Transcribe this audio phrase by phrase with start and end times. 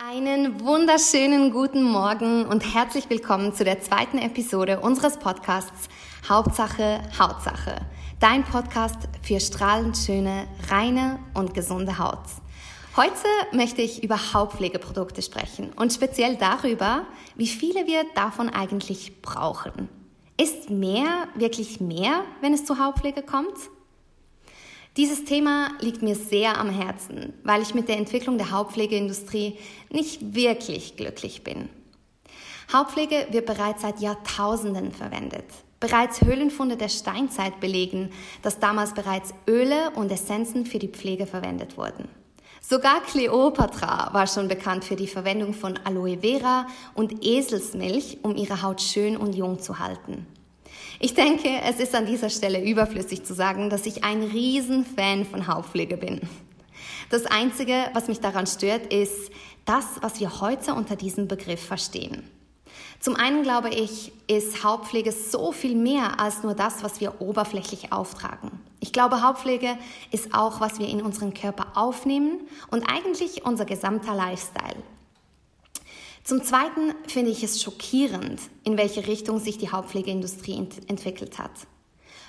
[0.00, 5.88] Einen wunderschönen guten Morgen und herzlich willkommen zu der zweiten Episode unseres Podcasts
[6.28, 7.80] Hauptsache Hautsache.
[8.20, 12.22] Dein Podcast für strahlend schöne, reine und gesunde Haut.
[12.96, 17.04] Heute möchte ich über Hautpflegeprodukte sprechen und speziell darüber,
[17.34, 19.88] wie viele wir davon eigentlich brauchen.
[20.40, 23.56] Ist mehr wirklich mehr, wenn es zur Hautpflege kommt?
[24.98, 29.56] Dieses Thema liegt mir sehr am Herzen, weil ich mit der Entwicklung der Hautpflegeindustrie
[29.90, 31.68] nicht wirklich glücklich bin.
[32.72, 35.44] Hautpflege wird bereits seit Jahrtausenden verwendet.
[35.78, 38.10] Bereits Höhlenfunde der Steinzeit belegen,
[38.42, 42.08] dass damals bereits Öle und Essenzen für die Pflege verwendet wurden.
[42.60, 48.62] Sogar Kleopatra war schon bekannt für die Verwendung von Aloe Vera und Eselsmilch, um ihre
[48.62, 50.26] Haut schön und jung zu halten.
[51.00, 55.46] Ich denke, es ist an dieser Stelle überflüssig zu sagen, dass ich ein Riesenfan von
[55.46, 56.20] Hautpflege bin.
[57.10, 59.30] Das Einzige, was mich daran stört, ist
[59.64, 62.28] das, was wir heute unter diesem Begriff verstehen.
[62.98, 67.92] Zum einen glaube ich, ist Hautpflege so viel mehr als nur das, was wir oberflächlich
[67.92, 68.50] auftragen.
[68.80, 69.78] Ich glaube, Hautpflege
[70.10, 72.40] ist auch, was wir in unseren Körper aufnehmen
[72.72, 74.82] und eigentlich unser gesamter Lifestyle.
[76.28, 81.52] Zum Zweiten finde ich es schockierend, in welche Richtung sich die Hautpflegeindustrie ent entwickelt hat.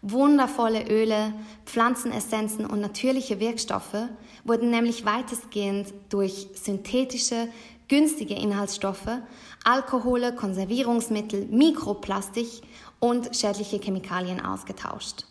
[0.00, 1.34] Wundervolle Öle,
[1.66, 4.08] Pflanzenessenzen und natürliche Wirkstoffe
[4.44, 7.48] wurden nämlich weitestgehend durch synthetische,
[7.88, 9.18] günstige Inhaltsstoffe,
[9.62, 12.48] Alkohole, Konservierungsmittel, Mikroplastik
[12.98, 15.26] und schädliche Chemikalien ausgetauscht.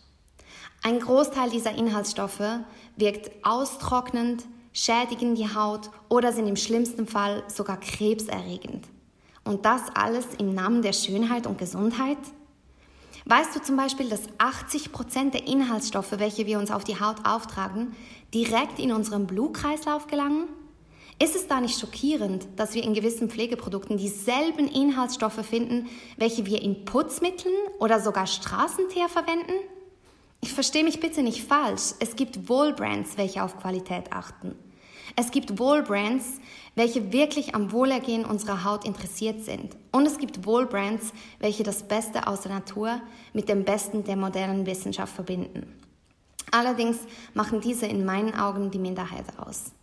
[0.84, 2.60] Ein Großteil dieser Inhaltsstoffe
[2.96, 8.88] wirkt austrocknend, schädigen die Haut oder sind im schlimmsten Fall sogar krebserregend.
[9.44, 12.18] Und das alles im Namen der Schönheit und Gesundheit?
[13.26, 17.26] Weißt du zum Beispiel, dass 80 Prozent der Inhaltsstoffe, welche wir uns auf die Haut
[17.26, 17.96] auftragen,
[18.34, 20.48] direkt in unseren Blutkreislauf gelangen?
[21.22, 26.62] Ist es da nicht schockierend, dass wir in gewissen Pflegeprodukten dieselben Inhaltsstoffe finden, welche wir
[26.64, 29.54] in Putzmitteln oder sogar Straßenteer verwenden?
[30.42, 31.94] Ich verstehe mich bitte nicht falsch.
[32.00, 34.56] Es gibt Wohlbrands, welche auf Qualität achten.
[35.16, 36.40] Es gibt Wohlbrands,
[36.76, 39.76] welche wirklich am Wohlergehen unserer Haut interessiert sind.
[39.92, 43.02] Und es gibt Wohlbrands, welche das Beste aus der Natur
[43.34, 45.80] mit dem Besten der modernen Wissenschaft verbinden.
[46.50, 46.98] Allerdings
[47.34, 49.74] machen diese in meinen Augen die Minderheit aus.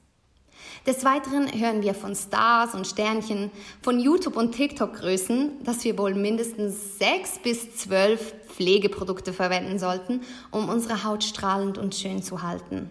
[0.86, 3.50] Des Weiteren hören wir von Stars und Sternchen,
[3.82, 10.69] von YouTube und TikTok-Größen, dass wir wohl mindestens sechs bis zwölf Pflegeprodukte verwenden sollten, um
[10.69, 12.91] unsere Haut strahlend und schön zu halten.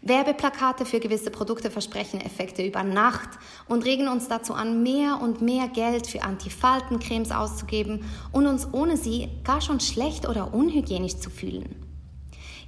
[0.00, 3.28] Werbeplakate für gewisse Produkte versprechen Effekte über Nacht
[3.68, 8.96] und regen uns dazu an, mehr und mehr Geld für Antifaltencremes auszugeben und uns ohne
[8.96, 11.76] sie gar schon schlecht oder unhygienisch zu fühlen.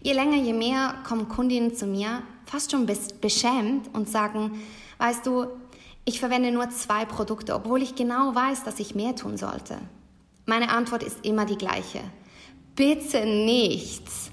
[0.02, 4.60] Je länger, je mehr kommen Kundinnen zu mir, fast schon beschämt und sagen,
[4.98, 5.46] weißt du,
[6.04, 9.78] ich verwende nur zwei Produkte, obwohl ich genau weiß, dass ich mehr tun sollte.
[10.46, 12.00] Meine Antwort ist immer die gleiche.
[12.78, 14.30] Bitte nichts.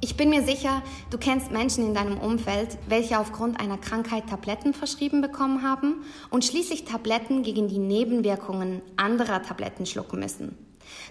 [0.00, 4.74] Ich bin mir sicher, du kennst Menschen in deinem Umfeld, welche aufgrund einer Krankheit Tabletten
[4.74, 10.58] verschrieben bekommen haben und schließlich Tabletten gegen die Nebenwirkungen anderer Tabletten schlucken müssen.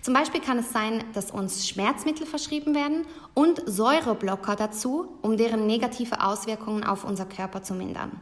[0.01, 5.67] Zum Beispiel kann es sein, dass uns Schmerzmittel verschrieben werden und Säureblocker dazu, um deren
[5.67, 8.19] negative Auswirkungen auf unser Körper zu mindern.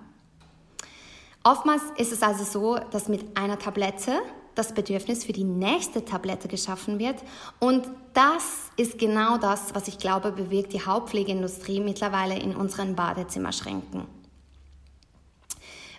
[1.43, 4.21] Oftmals ist es also so, dass mit einer Tablette
[4.57, 7.18] das Bedürfnis für die nächste Tablette geschaffen wird.
[7.59, 14.06] Und das ist genau das, was ich glaube, bewirkt die Hauptpflegeindustrie mittlerweile in unseren Badezimmerschränken.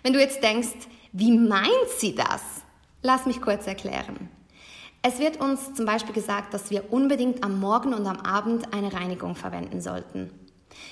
[0.03, 2.41] Wenn du jetzt denkst, wie meint sie das?
[3.01, 4.29] Lass mich kurz erklären.
[5.01, 8.91] Es wird uns zum Beispiel gesagt, dass wir unbedingt am Morgen und am Abend eine
[8.91, 10.29] Reinigung verwenden sollten.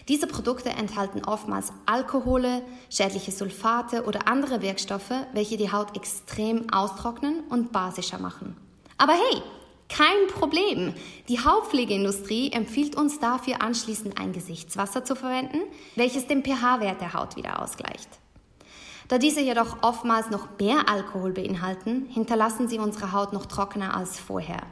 [0.07, 7.41] Diese Produkte enthalten oftmals Alkohole, schädliche Sulfate oder andere Wirkstoffe, welche die Haut extrem austrocknen
[7.49, 8.55] und basischer machen.
[8.97, 9.41] Aber hey,
[9.89, 10.93] kein Problem.
[11.29, 15.59] Die Hautpflegeindustrie empfiehlt uns dafür anschließend ein Gesichtswasser zu verwenden,
[15.95, 18.09] welches den pH-Wert der Haut wieder ausgleicht.
[19.07, 24.19] Da diese jedoch oftmals noch mehr Alkohol beinhalten, hinterlassen sie unsere Haut noch trockener als
[24.19, 24.63] vorher.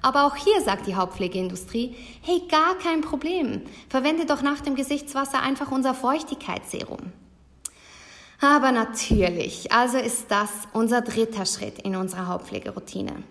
[0.00, 3.62] Aber auch hier sagt die Hautpflegeindustrie, hey, gar kein Problem.
[3.88, 7.12] Verwende doch nach dem Gesichtswasser einfach unser Feuchtigkeitsserum.
[8.40, 13.24] Aber natürlich, also ist das unser dritter Schritt in unserer Hautpflegeroutine.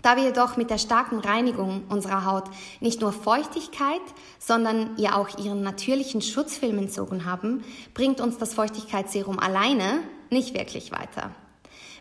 [0.00, 2.44] Da wir jedoch mit der starken Reinigung unserer Haut
[2.80, 4.00] nicht nur Feuchtigkeit,
[4.38, 10.00] sondern ihr auch ihren natürlichen Schutzfilm entzogen haben, bringt uns das Feuchtigkeitsserum alleine
[10.30, 11.32] nicht wirklich weiter.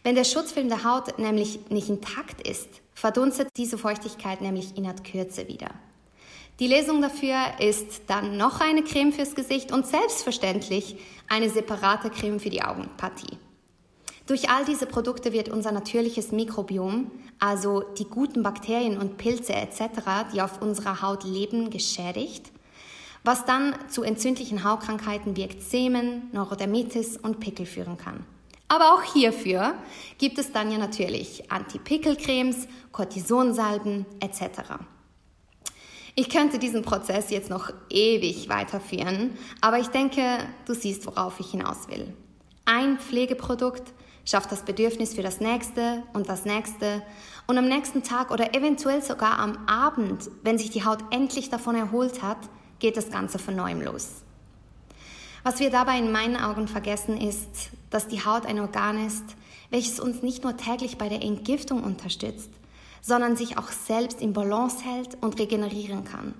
[0.03, 5.47] Wenn der Schutzfilm der Haut nämlich nicht intakt ist, verdunstet diese Feuchtigkeit nämlich innerhalb Kürze
[5.47, 5.69] wieder.
[6.59, 10.95] Die Lesung dafür ist dann noch eine Creme fürs Gesicht und selbstverständlich
[11.27, 13.37] eine separate Creme für die Augenpartie.
[14.25, 20.31] Durch all diese Produkte wird unser natürliches Mikrobiom, also die guten Bakterien und Pilze etc.,
[20.33, 22.51] die auf unserer Haut leben, geschädigt,
[23.23, 28.25] was dann zu entzündlichen Hautkrankheiten wie Ekzemen, Neurodermitis und Pickel führen kann.
[28.67, 29.75] Aber auch hierfür
[30.17, 34.79] gibt es dann ja natürlich Anti-Pickel-Cremes, Cortisonsalben etc.
[36.15, 40.21] Ich könnte diesen Prozess jetzt noch ewig weiterführen, aber ich denke,
[40.65, 42.13] du siehst, worauf ich hinaus will.
[42.65, 47.03] Ein Pflegeprodukt schafft das Bedürfnis für das nächste und das nächste
[47.47, 51.75] und am nächsten Tag oder eventuell sogar am Abend, wenn sich die Haut endlich davon
[51.75, 52.39] erholt hat,
[52.79, 54.23] geht das Ganze von neuem los.
[55.43, 59.23] Was wir dabei in meinen Augen vergessen ist, dass die Haut ein Organ ist,
[59.69, 62.51] welches uns nicht nur täglich bei der Entgiftung unterstützt,
[63.01, 66.33] sondern sich auch selbst in Balance hält und regenerieren kann.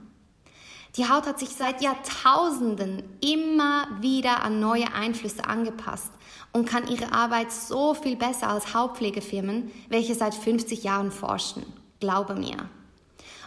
[0.98, 6.12] Die Haut hat sich seit Jahrtausenden immer wieder an neue Einflüsse angepasst
[6.52, 11.64] und kann ihre Arbeit so viel besser als Hautpflegefirmen, welche seit 50 Jahren forschen.
[12.02, 12.70] Glaube mir.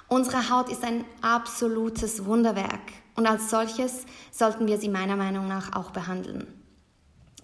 [0.08, 2.80] Unsere Haut ist ein absolutes Wunderwerk
[3.16, 6.57] und als solches sollten wir sie meiner Meinung nach auch behandeln.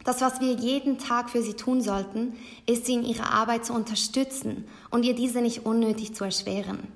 [0.04, 2.36] Das, was wir jeden Tag für sie tun sollten,
[2.66, 6.86] ist sie in ihrer Arbeit zu unterstützen und ihr diese nicht unnötig zu erschweren.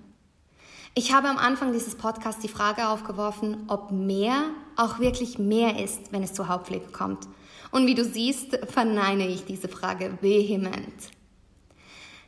[0.95, 6.13] Ich habe am Anfang dieses Podcasts die Frage aufgeworfen, ob mehr auch wirklich mehr ist,
[6.13, 7.29] wenn es zur Hautpflege kommt.
[7.71, 11.11] Und wie du siehst, verneine ich diese Frage vehement.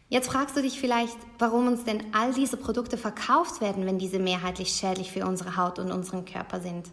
[0.08, 4.18] Jetzt fragst du dich vielleicht, warum uns denn all diese Produkte verkauft werden, wenn diese
[4.18, 6.90] mehrheitlich schädlich für unsere Haut und unseren Körper sind.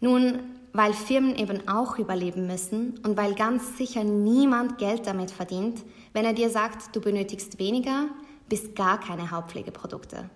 [0.00, 0.40] Nun,
[0.72, 5.82] weil Firmen eben auch überleben müssen und weil ganz sicher niemand Geld damit verdient,
[6.12, 8.08] wenn er dir sagt, du benötigst weniger
[8.48, 10.28] bis gar keine Hautpflegeprodukte.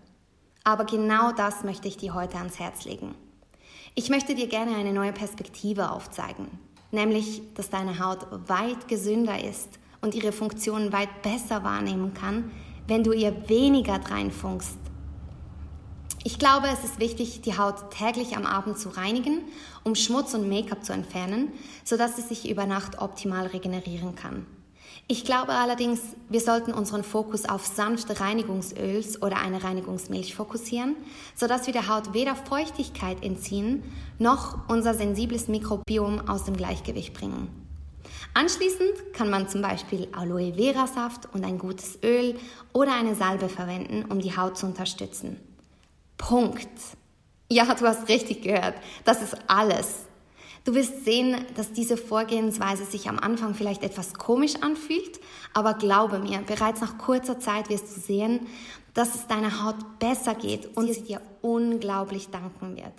[0.64, 3.14] Aber genau das möchte ich dir heute ans Herz legen.
[3.94, 6.46] Ich möchte dir gerne eine neue Perspektive aufzeigen,
[6.90, 12.50] nämlich, dass deine Haut weit gesünder ist und ihre Funktionen weit besser wahrnehmen kann,
[12.86, 14.78] wenn du ihr weniger dreinfunkst
[16.22, 19.43] ich glaube, es ist wichtig, die Haut täglich am Abend zu reinigen,
[19.84, 21.52] um Schmutz und Make-up zu entfernen,
[21.84, 24.46] sodass sie sich über Nacht optimal regenerieren kann.
[25.08, 30.94] Ich glaube allerdings, wir sollten unseren Fokus auf sanfte Reinigungsöls oder eine Reinigungsmilch fokussieren,
[31.34, 33.82] sodass wir der Haut weder Feuchtigkeit entziehen,
[34.19, 37.49] noch unser sensibles Mikrobiom aus dem Gleichgewicht bringen.
[38.34, 42.37] Anschließend kann man zum Beispiel Aloe Vera Saft und ein gutes Öl
[42.72, 45.40] oder eine Salbe verwenden, um die Haut zu unterstützen.
[46.20, 46.69] Punkt.
[47.50, 48.75] Ja, du hast richtig gehört.
[49.05, 50.05] Das ist alles.
[50.64, 55.19] Du wirst sehen, dass diese Vorgehensweise sich am Anfang vielleicht etwas komisch anfühlt,
[55.55, 58.46] aber glaube mir, bereits nach kurzer Zeit wirst du sehen,
[58.93, 62.93] dass es deiner Haut besser geht und sie dir unglaublich danken wird.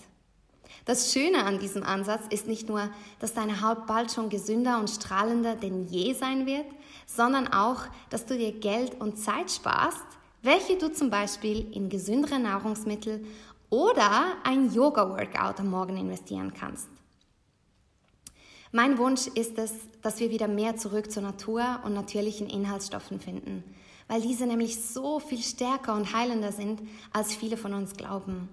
[0.85, 2.89] Das Schöne an diesem Ansatz ist nicht nur,
[3.19, 6.65] dass deine Haut bald schon gesünder und strahlender denn je sein wird,
[7.06, 10.01] sondern auch, dass du dir Geld und Zeit sparst,
[10.41, 13.23] welche du zum Beispiel in gesündere Nahrungsmittel
[13.69, 16.89] oder ein Yoga-Workout am Morgen investieren kannst.
[18.71, 23.63] Mein Wunsch ist es, dass wir wieder mehr zurück zur Natur und natürlichen Inhaltsstoffen finden,
[24.07, 28.49] weil diese nämlich so viel stärker und heilender sind, als viele von uns glauben.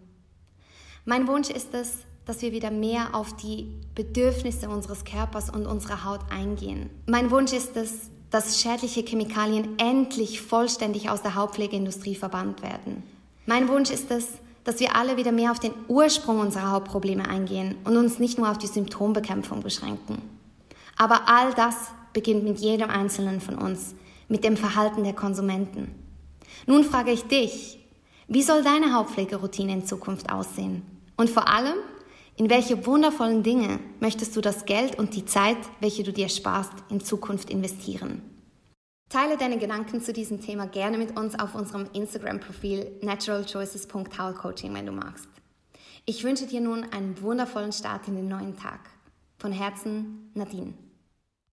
[1.05, 6.05] Mein Wunsch ist es, dass wir wieder mehr auf die Bedürfnisse unseres Körpers und unserer
[6.05, 6.91] Haut eingehen.
[7.07, 13.03] Mein Wunsch ist es, dass schädliche Chemikalien endlich vollständig aus der Hautpflegeindustrie verbannt werden.
[13.47, 14.27] Mein Wunsch ist es,
[14.65, 18.51] dass wir alle wieder mehr auf den Ursprung unserer Hautprobleme eingehen und uns nicht nur
[18.51, 20.21] auf die Symptombekämpfung beschränken.
[20.99, 21.75] Aber all das
[22.13, 23.95] beginnt mit jedem Einzelnen von uns,
[24.29, 25.95] mit dem Verhalten der Konsumenten.
[26.67, 27.79] Nun frage ich dich,
[28.27, 30.83] wie soll deine Hautpflegeroutine in Zukunft aussehen?
[31.17, 31.77] Und vor allem,
[32.39, 36.73] in welche wundervollen Dinge möchtest du das Geld und die Zeit, welche du dir sparst,
[36.89, 38.23] in Zukunft investieren?
[39.09, 44.93] Teile deine Gedanken zu diesem Thema gerne mit uns auf unserem Instagram-Profil naturalchoices.hautcoaching, wenn du
[44.93, 45.29] magst.
[46.05, 48.89] Ich wünsche dir nun einen wundervollen Start in den neuen Tag.
[49.39, 50.75] Von Herzen, Nadine.